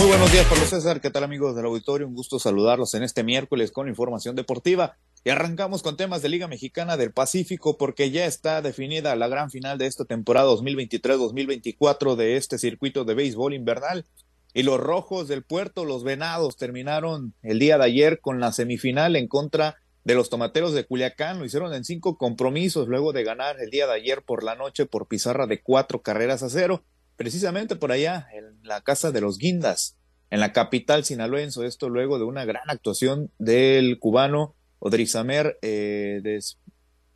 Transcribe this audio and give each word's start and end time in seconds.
Muy 0.00 0.08
buenos 0.08 0.32
días, 0.32 0.46
Pablo 0.46 0.64
César. 0.64 1.02
¿Qué 1.02 1.10
tal, 1.10 1.24
amigos 1.24 1.54
del 1.54 1.66
auditorio? 1.66 2.08
Un 2.08 2.14
gusto 2.14 2.38
saludarlos 2.38 2.94
en 2.94 3.02
este 3.02 3.22
miércoles 3.22 3.70
con 3.70 3.86
información 3.86 4.34
deportiva. 4.34 4.96
Y 5.24 5.28
arrancamos 5.28 5.82
con 5.82 5.98
temas 5.98 6.22
de 6.22 6.30
Liga 6.30 6.48
Mexicana 6.48 6.96
del 6.96 7.12
Pacífico 7.12 7.76
porque 7.76 8.10
ya 8.10 8.24
está 8.24 8.62
definida 8.62 9.14
la 9.14 9.28
gran 9.28 9.50
final 9.50 9.76
de 9.76 9.84
esta 9.84 10.06
temporada 10.06 10.48
2023-2024 10.52 12.16
de 12.16 12.38
este 12.38 12.56
circuito 12.56 13.04
de 13.04 13.12
béisbol 13.12 13.52
invernal. 13.52 14.06
Y 14.54 14.62
los 14.62 14.80
rojos 14.80 15.28
del 15.28 15.44
puerto, 15.44 15.84
los 15.84 16.02
venados, 16.02 16.56
terminaron 16.56 17.34
el 17.42 17.58
día 17.58 17.76
de 17.76 17.84
ayer 17.84 18.20
con 18.20 18.40
la 18.40 18.52
semifinal 18.52 19.16
en 19.16 19.28
contra 19.28 19.76
de 20.04 20.14
los 20.14 20.30
tomateros 20.30 20.72
de 20.72 20.86
Culiacán. 20.86 21.38
Lo 21.38 21.44
hicieron 21.44 21.74
en 21.74 21.84
cinco 21.84 22.16
compromisos 22.16 22.88
luego 22.88 23.12
de 23.12 23.22
ganar 23.22 23.60
el 23.60 23.68
día 23.68 23.86
de 23.86 23.96
ayer 23.96 24.22
por 24.22 24.44
la 24.44 24.54
noche 24.54 24.86
por 24.86 25.08
pizarra 25.08 25.46
de 25.46 25.60
cuatro 25.60 26.00
carreras 26.00 26.42
a 26.42 26.48
cero 26.48 26.84
precisamente 27.20 27.76
por 27.76 27.92
allá, 27.92 28.28
en 28.32 28.60
la 28.62 28.80
casa 28.80 29.12
de 29.12 29.20
los 29.20 29.36
Guindas, 29.36 29.94
en 30.30 30.40
la 30.40 30.54
capital 30.54 31.04
sinaloense. 31.04 31.66
Esto 31.66 31.90
luego 31.90 32.18
de 32.18 32.24
una 32.24 32.46
gran 32.46 32.70
actuación 32.70 33.30
del 33.38 33.98
cubano 33.98 34.54
Odrizamer 34.78 35.58
eh, 35.60 36.20
de, 36.22 36.42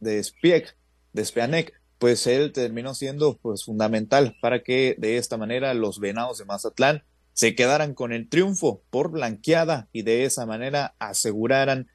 de 0.01 0.23
de 1.15 1.25
Spianek, 1.25 1.81
pues 1.97 2.27
él 2.27 2.53
terminó 2.53 2.95
siendo 2.95 3.39
pues 3.39 3.65
fundamental 3.65 4.37
para 4.43 4.63
que 4.63 4.95
de 4.99 5.17
esta 5.17 5.39
manera 5.39 5.73
los 5.73 6.01
venados 6.01 6.37
de 6.37 6.45
Mazatlán 6.45 7.03
se 7.33 7.55
quedaran 7.55 7.95
con 7.95 8.13
el 8.13 8.29
triunfo 8.29 8.83
por 8.91 9.11
blanqueada 9.11 9.89
y 9.91 10.03
de 10.03 10.27
esa 10.27 10.45
manera 10.45 10.97
aseguraran 10.99 11.89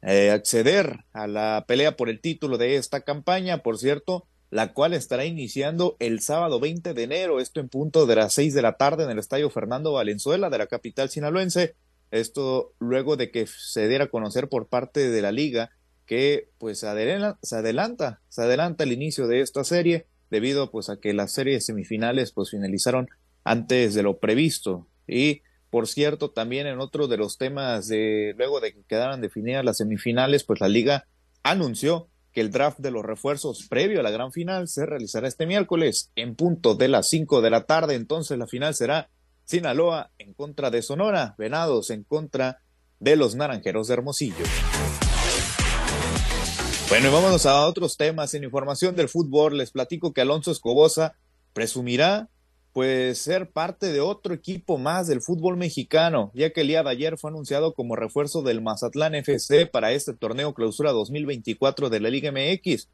eh, 0.00 0.30
acceder 0.30 1.04
a 1.12 1.26
la 1.26 1.66
pelea 1.68 1.94
por 1.94 2.08
el 2.08 2.22
título 2.22 2.56
de 2.56 2.76
esta 2.76 3.02
campaña. 3.02 3.58
Por 3.58 3.76
cierto, 3.76 4.26
la 4.50 4.72
cual 4.72 4.94
estará 4.94 5.24
iniciando 5.24 5.96
el 6.00 6.20
sábado 6.20 6.58
20 6.58 6.92
de 6.92 7.02
enero, 7.02 7.40
esto 7.40 7.60
en 7.60 7.68
punto 7.68 8.06
de 8.06 8.16
las 8.16 8.34
6 8.34 8.52
de 8.52 8.62
la 8.62 8.76
tarde 8.76 9.04
en 9.04 9.10
el 9.10 9.18
Estadio 9.18 9.48
Fernando 9.48 9.92
Valenzuela 9.92 10.50
de 10.50 10.58
la 10.58 10.66
capital 10.66 11.08
sinaloense. 11.08 11.76
Esto 12.10 12.74
luego 12.80 13.16
de 13.16 13.30
que 13.30 13.46
se 13.46 13.86
diera 13.86 14.06
a 14.06 14.10
conocer 14.10 14.48
por 14.48 14.66
parte 14.66 15.08
de 15.08 15.22
la 15.22 15.30
liga 15.30 15.70
que 16.04 16.48
pues 16.58 16.80
se 16.80 16.88
adelanta, 16.88 18.20
se 18.28 18.42
adelanta 18.42 18.82
el 18.82 18.90
inicio 18.90 19.28
de 19.28 19.42
esta 19.42 19.62
serie 19.62 20.08
debido 20.28 20.72
pues 20.72 20.90
a 20.90 20.98
que 20.98 21.12
las 21.12 21.32
series 21.32 21.66
semifinales 21.66 22.32
pues 22.32 22.50
finalizaron 22.50 23.08
antes 23.44 23.94
de 23.94 24.02
lo 24.02 24.18
previsto 24.18 24.88
y 25.06 25.42
por 25.70 25.86
cierto 25.86 26.30
también 26.30 26.66
en 26.66 26.80
otro 26.80 27.06
de 27.06 27.16
los 27.16 27.38
temas 27.38 27.86
de 27.86 28.34
luego 28.36 28.60
de 28.60 28.72
que 28.72 28.82
quedaran 28.82 29.20
definidas 29.20 29.64
las 29.64 29.76
semifinales 29.76 30.42
pues 30.42 30.60
la 30.60 30.68
liga 30.68 31.06
anunció 31.44 32.08
que 32.32 32.40
el 32.40 32.50
draft 32.50 32.78
de 32.78 32.90
los 32.90 33.04
refuerzos 33.04 33.66
previo 33.68 34.00
a 34.00 34.02
la 34.02 34.10
gran 34.10 34.32
final 34.32 34.68
se 34.68 34.86
realizará 34.86 35.26
este 35.26 35.46
miércoles 35.46 36.10
en 36.16 36.34
punto 36.34 36.74
de 36.74 36.88
las 36.88 37.08
5 37.08 37.40
de 37.40 37.50
la 37.50 37.64
tarde. 37.64 37.94
Entonces 37.94 38.38
la 38.38 38.46
final 38.46 38.74
será 38.74 39.10
Sinaloa 39.44 40.10
en 40.18 40.32
contra 40.32 40.70
de 40.70 40.82
Sonora, 40.82 41.34
Venados 41.38 41.90
en 41.90 42.04
contra 42.04 42.60
de 43.00 43.16
los 43.16 43.34
Naranjeros 43.34 43.88
de 43.88 43.94
Hermosillo. 43.94 44.44
Bueno, 46.88 47.08
y 47.08 47.12
vámonos 47.12 47.46
a 47.46 47.66
otros 47.66 47.96
temas. 47.96 48.34
En 48.34 48.44
información 48.44 48.96
del 48.96 49.08
fútbol, 49.08 49.56
les 49.56 49.70
platico 49.70 50.12
que 50.12 50.20
Alonso 50.20 50.50
Escobosa 50.50 51.14
presumirá 51.52 52.28
pues 52.72 53.18
ser 53.18 53.50
parte 53.50 53.92
de 53.92 54.00
otro 54.00 54.32
equipo 54.32 54.78
más 54.78 55.08
del 55.08 55.22
fútbol 55.22 55.56
mexicano, 55.56 56.30
ya 56.34 56.50
que 56.50 56.60
el 56.60 56.68
día 56.68 56.82
de 56.82 56.90
ayer 56.90 57.18
fue 57.18 57.30
anunciado 57.30 57.74
como 57.74 57.96
refuerzo 57.96 58.42
del 58.42 58.62
Mazatlán 58.62 59.14
FC 59.14 59.66
para 59.66 59.92
este 59.92 60.14
torneo 60.14 60.54
clausura 60.54 60.92
2024 60.92 61.90
de 61.90 62.00
la 62.00 62.10
Liga 62.10 62.30
MX. 62.30 62.88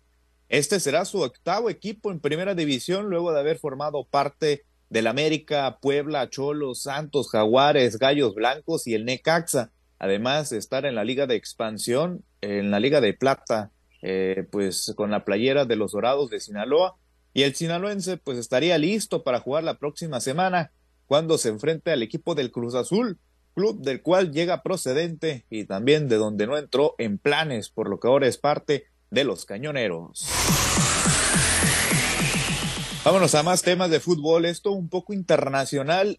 Este 0.48 0.80
será 0.80 1.04
su 1.04 1.20
octavo 1.20 1.68
equipo 1.68 2.10
en 2.10 2.20
primera 2.20 2.54
división 2.54 3.10
luego 3.10 3.32
de 3.32 3.40
haber 3.40 3.58
formado 3.58 4.04
parte 4.04 4.64
del 4.88 5.08
América, 5.08 5.78
Puebla, 5.82 6.30
Cholos, 6.30 6.82
Santos, 6.82 7.30
Jaguares, 7.30 7.98
Gallos 7.98 8.34
Blancos 8.34 8.86
y 8.86 8.94
el 8.94 9.04
Necaxa. 9.04 9.72
Además 9.98 10.50
de 10.50 10.58
estar 10.58 10.86
en 10.86 10.94
la 10.94 11.04
Liga 11.04 11.26
de 11.26 11.36
Expansión, 11.36 12.22
en 12.40 12.70
la 12.70 12.80
Liga 12.80 13.00
de 13.00 13.12
Plata, 13.14 13.72
eh, 14.02 14.46
pues 14.50 14.92
con 14.96 15.10
la 15.10 15.24
playera 15.24 15.64
de 15.64 15.76
los 15.76 15.92
Dorados 15.92 16.30
de 16.30 16.40
Sinaloa 16.40 16.96
y 17.36 17.42
el 17.42 17.54
sinaloense 17.54 18.16
pues 18.16 18.38
estaría 18.38 18.78
listo 18.78 19.22
para 19.22 19.40
jugar 19.40 19.62
la 19.62 19.76
próxima 19.76 20.22
semana 20.22 20.72
cuando 21.04 21.36
se 21.36 21.50
enfrente 21.50 21.92
al 21.92 22.02
equipo 22.02 22.34
del 22.34 22.50
Cruz 22.50 22.74
Azul, 22.74 23.18
club 23.52 23.82
del 23.82 24.00
cual 24.00 24.32
llega 24.32 24.62
procedente 24.62 25.44
y 25.50 25.64
también 25.64 26.08
de 26.08 26.16
donde 26.16 26.46
no 26.46 26.56
entró 26.56 26.94
en 26.96 27.18
planes, 27.18 27.68
por 27.68 27.90
lo 27.90 28.00
que 28.00 28.08
ahora 28.08 28.26
es 28.26 28.38
parte 28.38 28.86
de 29.10 29.24
los 29.24 29.44
cañoneros. 29.44 30.26
Vámonos 33.04 33.34
a 33.34 33.42
más 33.42 33.60
temas 33.60 33.90
de 33.90 34.00
fútbol, 34.00 34.46
esto 34.46 34.70
un 34.70 34.88
poco 34.88 35.12
internacional 35.12 36.18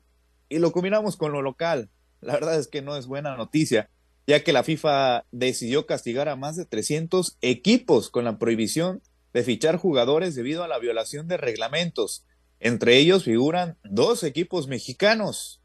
y 0.49 0.59
lo 0.59 0.71
combinamos 0.71 1.17
con 1.17 1.31
lo 1.31 1.41
local. 1.41 1.89
La 2.21 2.33
verdad 2.33 2.59
es 2.59 2.67
que 2.67 2.83
no 2.83 2.95
es 2.95 3.07
buena 3.07 3.35
noticia, 3.35 3.89
ya 4.27 4.43
que 4.43 4.53
la 4.53 4.63
FIFA 4.63 5.25
decidió 5.31 5.87
castigar 5.87 6.29
a 6.29 6.35
más 6.35 6.57
de 6.57 6.65
300 6.65 7.39
equipos 7.41 8.11
con 8.11 8.23
la 8.23 8.37
prohibición 8.37 9.01
de 9.33 9.43
fichar 9.43 9.77
jugadores 9.77 10.35
debido 10.35 10.63
a 10.63 10.67
la 10.67 10.79
violación 10.79 11.27
de 11.27 11.37
reglamentos. 11.37 12.25
Entre 12.59 12.97
ellos 12.97 13.23
figuran 13.23 13.77
dos 13.83 14.23
equipos 14.23 14.67
mexicanos. 14.67 15.61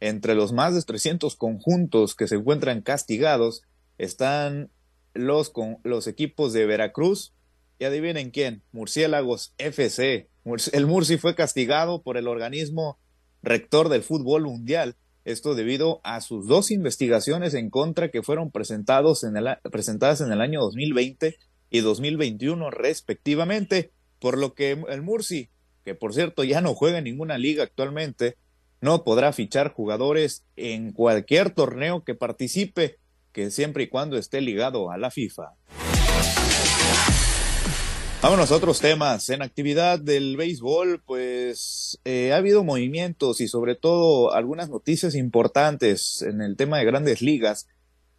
Entre 0.00 0.34
los 0.34 0.52
más 0.52 0.74
de 0.74 0.82
300 0.82 1.36
conjuntos 1.36 2.14
que 2.14 2.28
se 2.28 2.36
encuentran 2.36 2.82
castigados 2.82 3.62
están 3.96 4.70
los, 5.14 5.50
con, 5.50 5.78
los 5.84 6.06
equipos 6.06 6.52
de 6.52 6.66
Veracruz 6.66 7.32
y 7.78 7.84
adivinen 7.84 8.30
quién, 8.30 8.62
Murciélagos 8.72 9.54
FC. 9.58 10.28
El 10.72 10.86
Murci 10.86 11.16
fue 11.16 11.34
castigado 11.34 12.02
por 12.02 12.16
el 12.16 12.28
organismo 12.28 12.98
rector 13.42 13.88
del 13.88 14.02
fútbol 14.02 14.42
mundial. 14.42 14.96
Esto 15.24 15.54
debido 15.54 16.00
a 16.04 16.20
sus 16.20 16.46
dos 16.46 16.70
investigaciones 16.70 17.54
en 17.54 17.70
contra 17.70 18.10
que 18.10 18.22
fueron 18.22 18.50
presentados 18.50 19.24
en 19.24 19.38
el, 19.38 19.56
presentadas 19.70 20.20
en 20.20 20.32
el 20.32 20.42
año 20.42 20.60
2020 20.60 21.38
y 21.74 21.80
2021 21.80 22.70
respectivamente, 22.70 23.90
por 24.20 24.38
lo 24.38 24.54
que 24.54 24.80
el 24.88 25.02
Murci, 25.02 25.50
que 25.84 25.96
por 25.96 26.14
cierto 26.14 26.44
ya 26.44 26.60
no 26.60 26.72
juega 26.72 26.98
en 26.98 27.04
ninguna 27.04 27.36
liga 27.36 27.64
actualmente, 27.64 28.36
no 28.80 29.02
podrá 29.02 29.32
fichar 29.32 29.72
jugadores 29.72 30.44
en 30.54 30.92
cualquier 30.92 31.50
torneo 31.50 32.04
que 32.04 32.14
participe, 32.14 32.98
que 33.32 33.50
siempre 33.50 33.82
y 33.82 33.88
cuando 33.88 34.16
esté 34.16 34.40
ligado 34.40 34.92
a 34.92 34.98
la 34.98 35.10
FIFA. 35.10 35.54
Vámonos 38.22 38.52
a 38.52 38.54
otros 38.54 38.78
temas. 38.78 39.28
En 39.30 39.42
actividad 39.42 39.98
del 39.98 40.36
béisbol, 40.36 41.02
pues 41.04 41.98
eh, 42.04 42.32
ha 42.32 42.36
habido 42.36 42.62
movimientos 42.62 43.40
y 43.40 43.48
sobre 43.48 43.74
todo 43.74 44.32
algunas 44.32 44.70
noticias 44.70 45.16
importantes 45.16 46.22
en 46.22 46.40
el 46.40 46.56
tema 46.56 46.78
de 46.78 46.84
grandes 46.84 47.20
ligas 47.20 47.66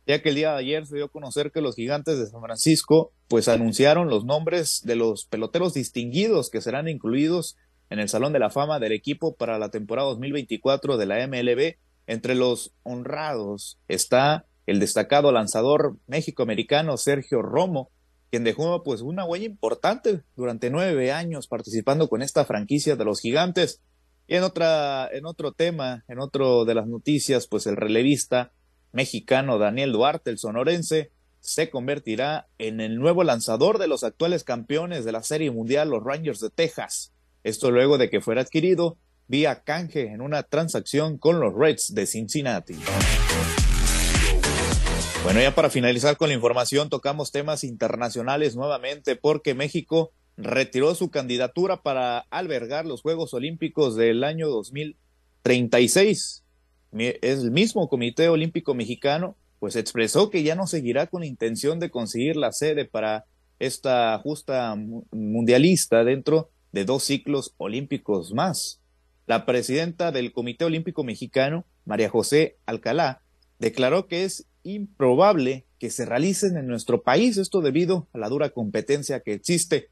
ya 0.07 0.21
que 0.21 0.29
el 0.29 0.35
día 0.35 0.51
de 0.51 0.59
ayer 0.59 0.85
se 0.85 0.95
dio 0.95 1.05
a 1.05 1.09
conocer 1.09 1.51
que 1.51 1.61
los 1.61 1.75
gigantes 1.75 2.19
de 2.19 2.27
San 2.27 2.41
Francisco 2.41 3.11
pues 3.27 3.47
anunciaron 3.47 4.07
los 4.09 4.23
nombres 4.25 4.81
de 4.83 4.95
los 4.95 5.25
peloteros 5.25 5.73
distinguidos 5.73 6.49
que 6.49 6.61
serán 6.61 6.87
incluidos 6.87 7.57
en 7.89 7.99
el 7.99 8.09
Salón 8.09 8.33
de 8.33 8.39
la 8.39 8.49
Fama 8.49 8.79
del 8.79 8.91
equipo 8.91 9.35
para 9.35 9.57
la 9.57 9.69
temporada 9.69 10.09
2024 10.09 10.97
de 10.97 11.05
la 11.05 11.27
MLB. 11.27 11.77
Entre 12.07 12.35
los 12.35 12.71
honrados 12.83 13.79
está 13.87 14.45
el 14.67 14.79
destacado 14.79 15.31
lanzador 15.31 15.97
méxico-americano 16.07 16.97
Sergio 16.97 17.41
Romo, 17.41 17.89
quien 18.29 18.43
dejó 18.43 18.83
pues 18.83 19.01
una 19.01 19.25
huella 19.25 19.45
importante 19.45 20.23
durante 20.35 20.69
nueve 20.69 21.11
años 21.11 21.47
participando 21.47 22.09
con 22.09 22.21
esta 22.21 22.45
franquicia 22.45 22.95
de 22.95 23.05
los 23.05 23.21
gigantes. 23.21 23.81
Y 24.27 24.35
en 24.35 24.43
otra, 24.43 25.07
en 25.11 25.25
otro 25.25 25.51
tema, 25.51 26.03
en 26.07 26.19
otro 26.19 26.65
de 26.65 26.73
las 26.73 26.87
noticias, 26.87 27.47
pues 27.47 27.67
el 27.67 27.75
relevista 27.75 28.51
mexicano 28.95 29.59
Daniel 29.59 29.91
Duarte, 29.91 30.31
el 30.31 30.39
sonorense, 30.39 31.11
se 31.41 31.69
convertirá 31.69 32.47
en 32.57 32.79
el 32.79 32.95
nuevo 32.97 33.25
lanzador 33.25 33.77
de 33.77 33.87
los 33.87 34.05
actuales 34.05 34.45
campeones 34.45 35.03
de 35.03 35.11
la 35.11 35.21
Serie 35.21 35.51
Mundial, 35.51 35.89
los 35.89 36.03
Rangers 36.03 36.39
de 36.39 36.49
Texas. 36.49 37.11
Esto 37.43 37.71
luego 37.71 37.97
de 37.97 38.09
que 38.09 38.21
fuera 38.21 38.41
adquirido 38.41 38.97
vía 39.27 39.63
canje 39.63 40.07
en 40.07 40.21
una 40.21 40.43
transacción 40.43 41.17
con 41.17 41.41
los 41.41 41.53
Reds 41.53 41.93
de 41.93 42.07
Cincinnati. 42.07 42.75
Bueno, 45.23 45.41
ya 45.41 45.53
para 45.53 45.69
finalizar 45.69 46.15
con 46.15 46.29
la 46.29 46.35
información, 46.35 46.89
tocamos 46.89 47.33
temas 47.33 47.65
internacionales 47.65 48.55
nuevamente 48.55 49.17
porque 49.17 49.53
México 49.55 50.13
retiró 50.37 50.95
su 50.95 51.11
candidatura 51.11 51.81
para 51.81 52.19
albergar 52.29 52.85
los 52.85 53.01
Juegos 53.01 53.33
Olímpicos 53.33 53.97
del 53.97 54.23
año 54.23 54.47
2036 54.47 56.44
el 56.97 57.51
mismo 57.51 57.89
Comité 57.89 58.29
Olímpico 58.29 58.73
Mexicano 58.73 59.35
pues 59.59 59.75
expresó 59.75 60.29
que 60.29 60.43
ya 60.43 60.55
no 60.55 60.67
seguirá 60.67 61.07
con 61.07 61.23
intención 61.23 61.79
de 61.79 61.89
conseguir 61.89 62.35
la 62.35 62.51
sede 62.51 62.85
para 62.85 63.25
esta 63.59 64.17
justa 64.19 64.75
mundialista 65.11 66.03
dentro 66.03 66.49
de 66.71 66.85
dos 66.85 67.03
ciclos 67.03 67.53
olímpicos 67.57 68.33
más. 68.33 68.81
La 69.27 69.45
presidenta 69.45 70.11
del 70.11 70.33
Comité 70.33 70.65
Olímpico 70.65 71.03
Mexicano, 71.03 71.65
María 71.85 72.09
José 72.09 72.57
Alcalá, 72.65 73.21
declaró 73.59 74.07
que 74.07 74.23
es 74.23 74.45
improbable 74.63 75.65
que 75.79 75.89
se 75.89 76.05
realicen 76.05 76.57
en 76.57 76.67
nuestro 76.67 77.01
país 77.01 77.37
esto 77.37 77.61
debido 77.61 78.07
a 78.13 78.17
la 78.17 78.29
dura 78.29 78.49
competencia 78.49 79.21
que 79.21 79.33
existe. 79.33 79.89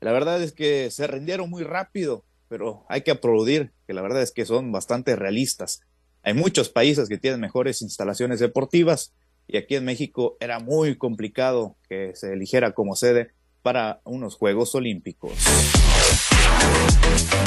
La 0.00 0.12
verdad 0.12 0.42
es 0.42 0.52
que 0.52 0.90
se 0.90 1.06
rindieron 1.06 1.50
muy 1.50 1.64
rápido, 1.64 2.24
pero 2.48 2.84
hay 2.88 3.02
que 3.02 3.10
aplaudir 3.10 3.72
que 3.86 3.94
la 3.94 4.02
verdad 4.02 4.22
es 4.22 4.32
que 4.32 4.44
son 4.44 4.70
bastante 4.70 5.16
realistas. 5.16 5.80
Hay 6.22 6.34
muchos 6.34 6.68
países 6.68 7.08
que 7.08 7.18
tienen 7.18 7.40
mejores 7.40 7.82
instalaciones 7.82 8.40
deportivas 8.40 9.14
y 9.46 9.56
aquí 9.56 9.76
en 9.76 9.84
México 9.84 10.36
era 10.40 10.58
muy 10.58 10.96
complicado 10.96 11.76
que 11.88 12.12
se 12.14 12.32
eligiera 12.32 12.72
como 12.72 12.96
sede 12.96 13.30
para 13.62 14.00
unos 14.04 14.36
Juegos 14.36 14.74
Olímpicos. 14.74 15.32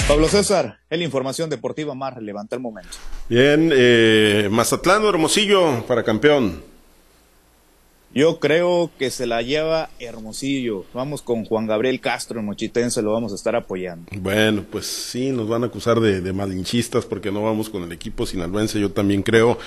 Pablo 0.07 0.27
César, 0.27 0.79
es 0.89 0.97
la 0.97 1.05
información 1.05 1.49
deportiva 1.49 1.93
más 1.95 2.13
relevante 2.13 2.55
al 2.55 2.61
momento. 2.61 2.97
Bien, 3.29 3.71
eh, 3.73 4.49
Mazatlán 4.51 5.05
Hermosillo 5.05 5.85
para 5.85 6.03
campeón. 6.03 6.70
Yo 8.13 8.39
creo 8.39 8.91
que 8.99 9.09
se 9.09 9.25
la 9.25 9.41
lleva 9.41 9.89
Hermosillo. 9.99 10.85
Vamos 10.93 11.21
con 11.21 11.45
Juan 11.45 11.65
Gabriel 11.65 12.01
Castro 12.01 12.39
en 12.39 12.45
Mochitense, 12.45 13.01
lo 13.01 13.13
vamos 13.13 13.31
a 13.31 13.35
estar 13.35 13.55
apoyando. 13.55 14.11
Bueno, 14.17 14.65
pues 14.69 14.85
sí, 14.85 15.31
nos 15.31 15.47
van 15.47 15.63
a 15.63 15.67
acusar 15.67 15.99
de, 16.01 16.19
de 16.19 16.33
malinchistas 16.33 17.05
porque 17.05 17.31
no 17.31 17.43
vamos 17.43 17.69
con 17.69 17.83
el 17.83 17.91
equipo 17.93 18.25
sinaloense. 18.25 18.81
Yo 18.81 18.91
también 18.91 19.23
creo 19.23 19.57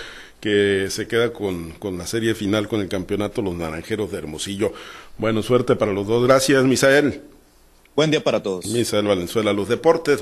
que 0.41 0.89
se 0.91 1.09
queda 1.09 1.33
con, 1.33 1.71
con 1.79 1.97
la 1.97 2.07
serie 2.07 2.35
final, 2.35 2.69
con 2.69 2.83
el 2.83 2.89
campeonato 2.89 3.41
Los 3.41 3.55
Naranjeros 3.55 4.11
de 4.13 4.19
Hermosillo. 4.19 4.75
Bueno, 5.17 5.43
suerte 5.43 5.75
para 5.75 5.93
los 5.93 6.07
dos. 6.07 6.27
Gracias, 6.27 6.65
Misael. 6.65 7.23
Buen 7.97 8.11
día 8.11 8.23
para 8.23 8.43
todos. 8.43 8.67
Misael 8.67 9.07
Valenzuela, 9.07 9.53
los 9.53 9.69
deportes. 9.69 10.21